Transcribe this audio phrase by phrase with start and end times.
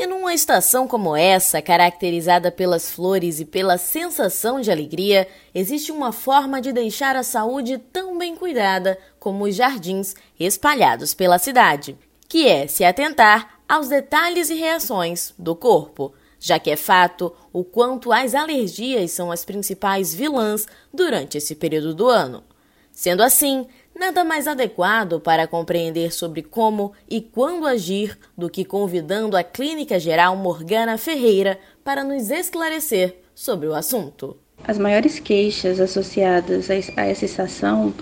[0.00, 6.10] E numa estação como essa, caracterizada pelas flores e pela sensação de alegria, existe uma
[6.10, 12.48] forma de deixar a saúde tão bem cuidada como os jardins espalhados pela cidade, que
[12.48, 18.10] é se atentar aos detalhes e reações do corpo, já que é fato o quanto
[18.10, 22.42] as alergias são as principais vilãs durante esse período do ano.
[22.90, 23.66] Sendo assim,
[24.00, 30.00] nada mais adequado para compreender sobre como e quando agir do que convidando a Clínica
[30.00, 34.38] Geral Morgana Ferreira para nos esclarecer sobre o assunto.
[34.64, 37.92] As maiores queixas associadas a essa estação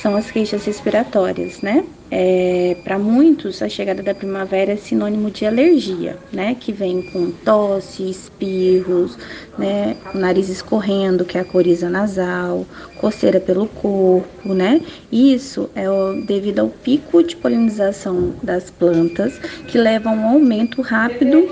[0.00, 1.84] são as queixas respiratórias, né?
[2.10, 6.56] É, Para muitos, a chegada da primavera é sinônimo de alergia, né?
[6.58, 9.18] Que vem com tosse, espirros,
[9.58, 9.96] né?
[10.14, 12.64] O nariz escorrendo, que é a coriza nasal,
[12.98, 14.80] coceira pelo corpo, né?
[15.12, 15.84] Isso é
[16.24, 21.48] devido ao pico de polinização das plantas, que leva a um aumento rápido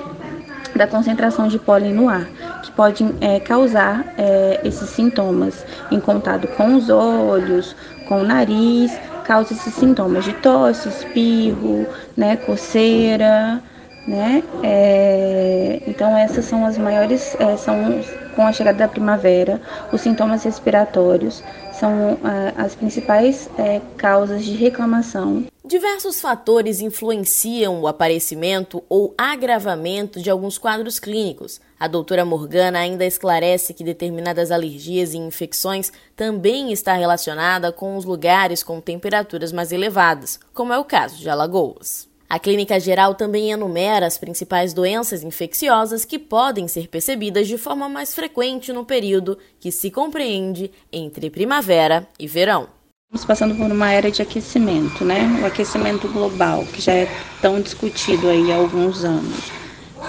[0.77, 2.27] da concentração de pólen no ar,
[2.63, 7.75] que pode é, causar é, esses sintomas em contato com os olhos,
[8.07, 13.63] com o nariz, causa esses sintomas de tosse, espirro, né, coceira,
[14.07, 14.43] né?
[14.63, 18.01] É, então essas são as maiores, é, são
[18.35, 19.61] com a chegada da primavera,
[19.93, 25.45] os sintomas respiratórios são é, as principais é, causas de reclamação.
[25.67, 31.61] Diversos fatores influenciam o aparecimento ou agravamento de alguns quadros clínicos.
[31.77, 38.05] A doutora Morgana ainda esclarece que determinadas alergias e infecções também está relacionada com os
[38.05, 42.09] lugares com temperaturas mais elevadas, como é o caso de Alagoas.
[42.29, 47.89] A clínica geral também enumera as principais doenças infecciosas que podem ser percebidas de forma
[47.89, 52.76] mais frequente no período que se compreende entre primavera e verão.
[53.13, 55.39] Estamos passando por uma era de aquecimento, né?
[55.41, 57.09] O aquecimento global, que já é
[57.41, 59.53] tão discutido aí há alguns anos.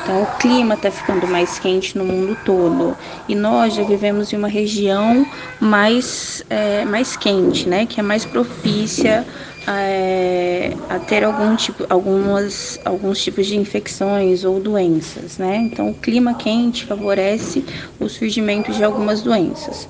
[0.01, 2.97] Então, o clima está ficando mais quente no mundo todo.
[3.29, 5.27] E nós já vivemos em uma região
[5.59, 7.85] mais, é, mais quente, né?
[7.85, 9.23] Que é mais propícia
[9.67, 15.57] é, a ter algum tipo, algumas, alguns tipos de infecções ou doenças, né?
[15.57, 17.63] Então, o clima quente favorece
[17.99, 19.87] o surgimento de algumas doenças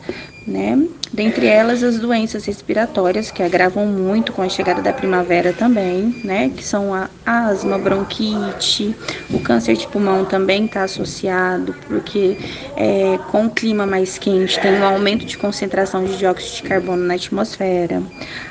[0.48, 0.82] né?
[1.12, 6.52] Dentre elas as doenças respiratórias que agravam muito com a chegada da primavera também, né?
[6.56, 8.96] Que são a asma, bronquite,
[9.30, 12.38] o câncer de pulmão também está associado, porque
[12.76, 17.04] é, com o clima mais quente tem um aumento de concentração de dióxido de carbono
[17.04, 18.02] na atmosfera.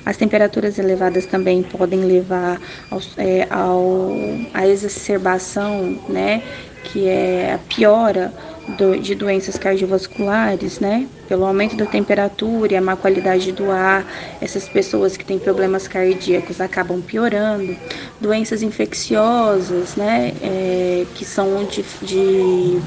[0.05, 4.13] As temperaturas elevadas também podem levar ao, é, ao,
[4.55, 6.43] à exacerbação, né?
[6.85, 8.33] Que é a piora
[8.69, 11.07] do, de doenças cardiovasculares, né?
[11.29, 14.05] Pelo aumento da temperatura e a má qualidade do ar,
[14.41, 17.77] essas pessoas que têm problemas cardíacos acabam piorando.
[18.21, 20.33] Doenças infecciosas, né?
[20.43, 22.81] É, que são de, de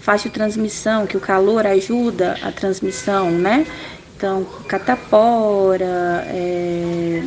[0.00, 3.66] fácil transmissão, que o calor ajuda a transmissão, né?
[4.16, 7.22] Então, catapora, é,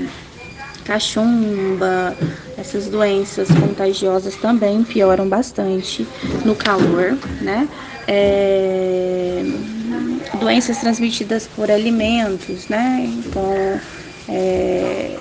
[0.86, 2.16] cachumba,
[2.58, 6.08] essas doenças contagiosas também pioram bastante
[6.46, 7.68] no calor, né?
[8.08, 9.44] É,
[10.40, 13.06] doenças transmitidas por alimentos, né?
[13.26, 13.80] Então,
[14.28, 15.18] é,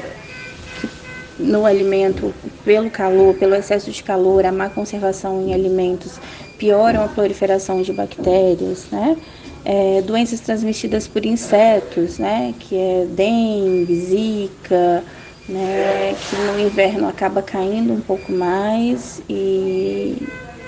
[1.38, 2.34] no alimento,
[2.64, 6.20] pelo calor, pelo excesso de calor, a má conservação em alimentos
[6.58, 9.16] pioram a proliferação de bactérias, né?
[9.64, 12.54] É, doenças transmitidas por insetos, né?
[12.58, 15.04] Que é dengue, zika,
[15.52, 20.16] né, que no inverno acaba caindo um pouco mais e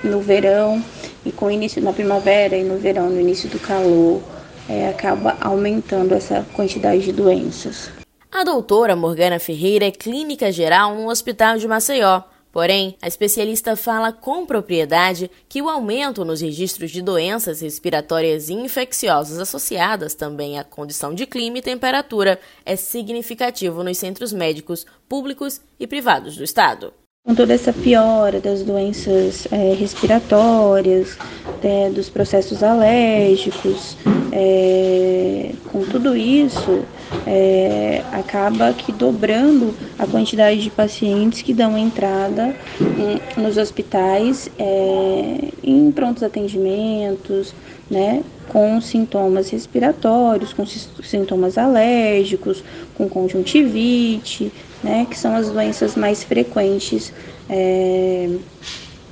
[0.03, 0.83] no verão
[1.25, 4.21] e com o início na primavera e no verão, no início do calor,
[4.69, 7.89] é, acaba aumentando essa quantidade de doenças.
[8.31, 12.21] A doutora Morgana Ferreira é clínica geral no Hospital de Maceió.
[12.55, 19.39] Porém, a especialista fala com propriedade que o aumento nos registros de doenças respiratórias infecciosas
[19.39, 25.85] associadas também à condição de clima e temperatura é significativo nos centros médicos públicos e
[25.85, 26.93] privados do estado.
[27.27, 31.17] Com toda essa piora das doenças é, respiratórias,
[31.61, 33.97] é, dos processos alérgicos,
[34.31, 36.85] é, com tudo isso,
[37.25, 45.49] é, acaba que dobrando a quantidade de pacientes que dão entrada em, nos hospitais é,
[45.63, 47.53] em prontos atendimentos,
[47.89, 52.63] né, com sintomas respiratórios, com sintomas alérgicos,
[52.95, 54.51] com conjuntivite,
[54.83, 57.11] né, que são as doenças mais frequentes
[57.49, 58.29] é,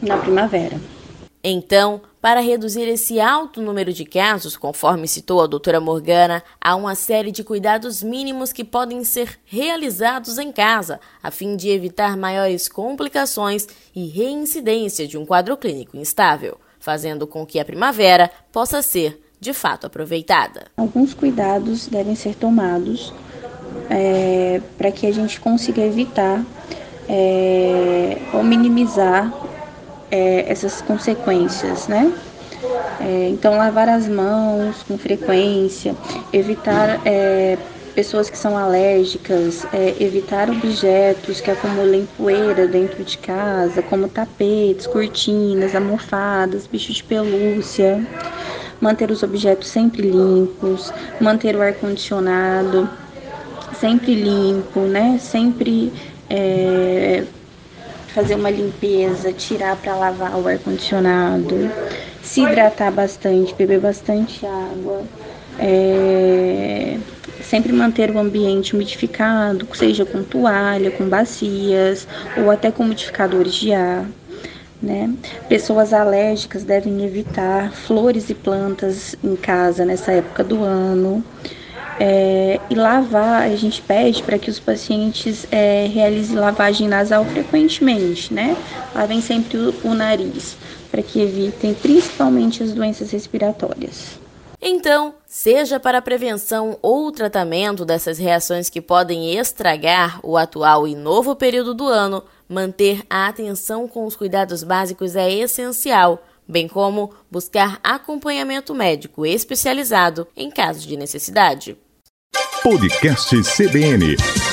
[0.02, 0.80] na primavera.
[1.44, 6.96] Então, para reduzir esse alto número de casos, conforme citou a doutora Morgana, há uma
[6.96, 12.70] série de cuidados mínimos que podem ser realizados em casa, a fim de evitar maiores
[12.70, 19.22] complicações e reincidência de um quadro clínico instável, fazendo com que a primavera possa ser,
[19.38, 20.68] de fato, aproveitada.
[20.78, 23.14] Alguns cuidados devem ser tomados
[23.90, 26.42] é, para que a gente consiga evitar
[27.10, 29.43] é, ou minimizar
[30.14, 32.14] é, essas consequências, né?
[33.02, 35.96] É, então, lavar as mãos com frequência,
[36.32, 37.58] evitar é,
[37.96, 44.86] pessoas que são alérgicas, é, evitar objetos que acumulem poeira dentro de casa, como tapetes,
[44.86, 48.00] cortinas, almofadas, bichos de pelúcia,
[48.80, 52.88] manter os objetos sempre limpos, manter o ar-condicionado
[53.74, 55.18] sempre limpo, né?
[55.20, 55.92] Sempre
[56.30, 57.24] é,
[58.14, 61.72] fazer uma limpeza, tirar para lavar o ar condicionado,
[62.22, 65.04] se hidratar bastante, beber bastante água,
[65.60, 66.98] é,
[67.42, 72.08] sempre manter o ambiente umidificado, seja com toalha, com bacias
[72.38, 74.06] ou até com umidificadores de ar.
[74.82, 75.14] Né?
[75.48, 81.24] Pessoas alérgicas devem evitar flores e plantas em casa nessa época do ano.
[82.00, 88.34] É, e lavar, a gente pede para que os pacientes é, realizem lavagem nasal frequentemente,
[88.34, 88.58] né?
[88.96, 90.58] Lavem sempre o, o nariz,
[90.90, 94.24] para que evitem principalmente as doenças respiratórias.
[94.66, 101.36] Então, seja para prevenção ou tratamento dessas reações que podem estragar o atual e novo
[101.36, 107.78] período do ano, manter a atenção com os cuidados básicos é essencial, bem como buscar
[107.84, 111.78] acompanhamento médico especializado em caso de necessidade.
[112.64, 114.53] Podcast CBN.